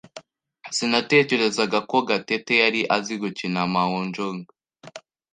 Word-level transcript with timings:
Sinatekerezaga 0.75 1.79
ko 1.89 1.97
Gatete 2.09 2.53
yari 2.63 2.81
azi 2.95 3.13
gukina 3.21 3.61
mahjong. 3.73 4.41